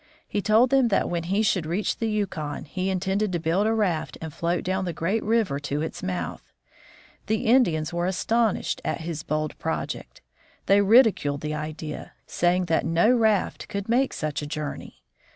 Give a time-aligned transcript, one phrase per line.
[0.27, 3.73] He told them that when he should reach the Yukon, he intended to build a
[3.75, 6.41] raft and float down the great river to its mouth.
[7.27, 10.23] The Indians were astonished at this bold project.
[10.65, 15.03] They ridiculed the idea, saying that no raft could make such a journey.